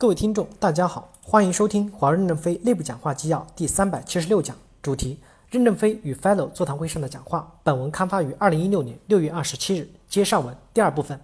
[0.00, 5.18] 各位听众，大家好，欢迎收听华为任正非内部讲话纪要第三百七十六讲，主题：
[5.50, 7.52] 任正非与 Fellow 座谈会上的讲话。
[7.62, 9.86] 本文刊发于二零一六年六月二十七日。
[10.08, 11.20] 接上文第二部分，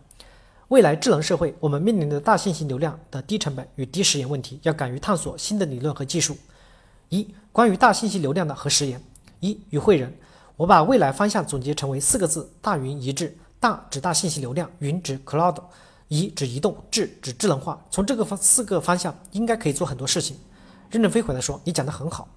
[0.68, 6.36] 未来智能社会，我们面临的大信息流量的低成本与低时延问题，要敢于探索新的理论和技术。
[7.08, 9.02] 一、关于大信息流量的和时延。
[9.40, 10.14] 一、与会人，
[10.54, 13.34] 我把未来方向总结成为四个字：大云一致。
[13.58, 15.62] 大指大信息流量，云指 Cloud。
[16.08, 17.84] 移指移动，智指智能化。
[17.90, 20.36] 从这个方四个方向，应该可以做很多事情。
[20.90, 22.28] 任正非回来说：“你讲得很好，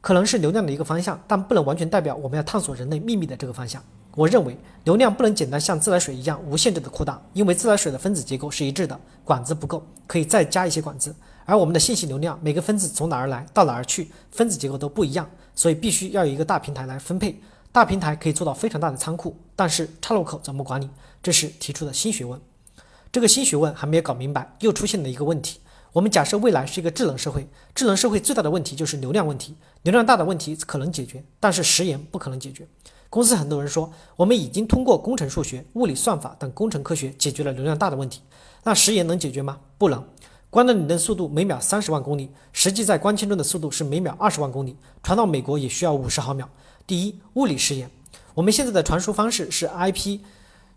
[0.00, 3.82] 可能是流量的一个方向，但不能完全代表我们要探索人类秘密的这个方向。
[4.14, 11.14] 我认为流量不能简单像自来水一样无限制的扩大，因为自来水的分子结构是一致的，管子不够，可以再加一些管子。
[11.44, 17.40] 而我们的信息流量，每个分子从哪儿来，到哪儿去，分子结构都不一样，所以必须要有一个大平台来分配。
[17.72, 20.88] 大平台可以做到非常大的仓库，但是岔路口怎么管理，
[21.22, 22.40] 这是提出的新学问。”
[23.10, 25.60] 这个新学问还没有搞明白，又出现了一个问题。
[25.94, 29.54] 我们假设未来是一个智能社会，智能社会最大的问题就是流量问题。
[29.82, 32.68] 流量大的问题可能解决，但是时延不可能解决。
[33.08, 38.20] 公司很多人说，我们已经通过工程数学、物理算法等工程科学解决了流量大的问题。
[38.64, 39.58] 那时延能解决吗？
[39.78, 40.04] 不能。
[40.50, 46.46] 光的理论速度每秒三十万公里，实际在光纤中的速度是每秒二十万公里，传到美国也需要五十毫秒。
[46.86, 47.90] 第一，物理时延。
[48.34, 50.20] 我们现在的传输方式是 IP。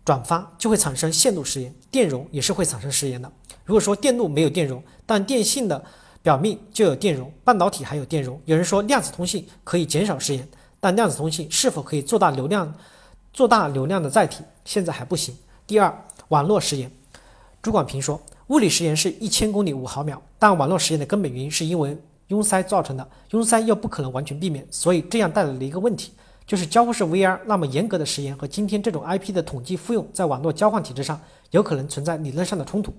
[0.04, 3.30] 转发就会产生线路时延，电容也是会产生时延的。
[3.64, 5.82] 如果说电路没有电容，但电信的
[6.22, 8.40] 表面就有电容，半导体还有电容。
[8.44, 10.48] 有人说量子通信可以减少时延，
[10.80, 12.72] 但量子通信是否可以做大流量、
[13.32, 15.36] 做大流量的载体，现在还不行。
[15.66, 16.90] 第二，网络时延。
[17.62, 26.12] 朱广平说，物理时延是一千公里五毫秒，但网络时延的根本原因是因为拥塞造成的，拥塞又不可能完全避免，所以这样带来了一个问题。
[26.52, 31.18] 就是交互式 VR 那么严格的时延和今天这种 IP 的统计复用在网络交换体制上
[31.50, 32.92] 有可能存在理论上的冲突。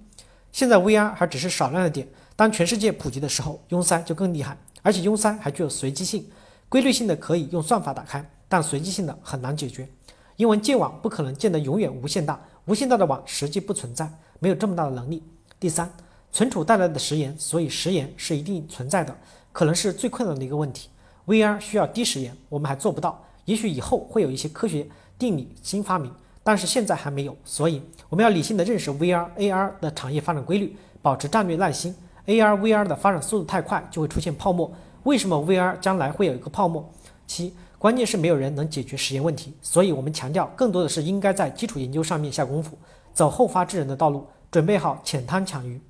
[0.52, 6.28] 现在 VR 还只是少量的点，当全世界普及的时候，拥塞就更厉害，而且拥塞还具有随机性，
[6.68, 9.88] 规律性的可以用算法打开，但随机性的很难解决，
[10.36, 15.22] 因为建网不可能建得永远无限大，无限大的网实际不存在，没有这么大的能力。
[15.60, 15.88] 第三，
[16.32, 19.16] 存储带来的时延，所以时延是一定存在的，
[19.52, 20.90] 可能是最困难的一个问题。
[21.28, 23.24] VR 需要低时延，我们还做不到。
[23.46, 24.88] 也许以后会有一些科学
[25.18, 26.12] 定理新发明，
[26.44, 31.96] 但是现在还没有，所以我们要理性的认识 VR、AR 的产业发展规律，保持战略耐心。
[32.26, 34.72] AR、VR 的发展速度太快，就会出现泡沫。
[35.04, 36.90] 为什么 VR 将来会有一个泡沫？
[37.28, 42.78] 七，关键是没有人能解决实验问题，所以我们强调更多的是应该在基础研究上面下功夫，
[43.14, 45.82] 走后发制人的道路，准备好浅滩抢鱼。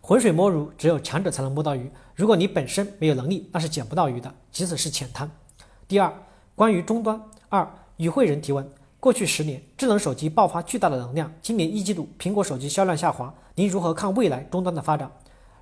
[0.00, 1.90] 浑水摸鱼，只有强者才能摸到鱼。
[2.14, 5.28] 如果你本身没有能力，那是捡不到鱼的，即使是浅滩。
[5.88, 6.12] 第二。
[6.62, 8.64] 关于终端二，与会人提问：
[9.00, 15.10] 过去十年，智能手机爆发巨大的能量，今年一季度苹果手机销量下滑，您如何看未来终端的发展？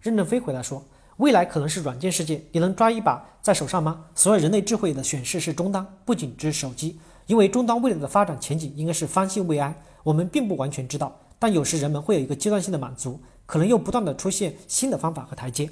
[0.03, 0.85] 任正非回答说：
[1.17, 4.05] 未来可能是软件世界，你能抓一把在手上吗？
[4.15, 15.71] 所有人类智慧的显示是终端，不仅指手机，因为终端未来的发展前景应该是方兴未艾，我们并不完全知道，但有时人们会有一个阶段性的满足，可能又不断的出现新的方法和台阶。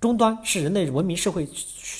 [0.00, 1.48] 终端是人类文明社会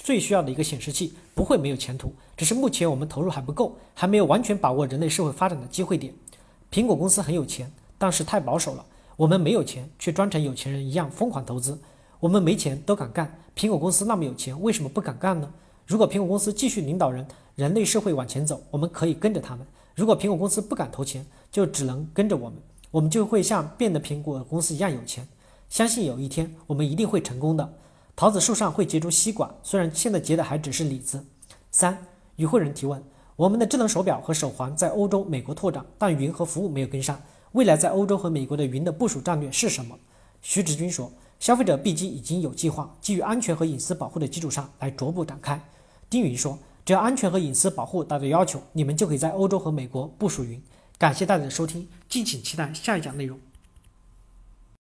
[0.03, 2.13] 最需要的一个显示器，不会没有前途。
[2.37, 6.13] 只是目前我们投入还不够，还没有完全把握人类社会发展的机会点。
[6.73, 8.85] 苹果公司很有钱，但是太保守了。
[9.17, 11.79] 我们没有钱，却装成有钱人一样疯狂投资。
[12.19, 15.49] 我们没钱都敢干，苹果公司那么有钱，为什么不敢干呢？
[15.87, 17.25] 如果苹果公司继续领导人
[17.55, 19.65] 人类社会往前走，我们可以跟着他们；
[19.95, 22.59] 如果苹果公司不敢投钱，就只能跟着我们，
[22.91, 25.29] 我们就会像变得苹果公司一样有钱。
[25.69, 27.75] 相信有一天我们一定会成功的。
[28.15, 31.25] 桃子树上会结出西瓜，虽然现在结的还只是李子。
[31.71, 32.07] 三
[32.37, 33.03] 与会人提问：
[33.37, 37.21] 我们的智能手表和手环在欧洲、美国拓展，但云和服务没有跟上。
[37.53, 39.99] 未来在欧洲和美国的云的部署战略是什么？
[40.43, 45.61] 徐志军说：消费者 B 机已经有计划，基于安全和隐私保护的基础上来逐步展开。
[46.09, 50.63] 丁云说：只要安全和隐私保护达到要求，你们就可以在欧洲和美国部署云。
[50.99, 53.39] 感谢大家的收听，敬请期待下一讲内容。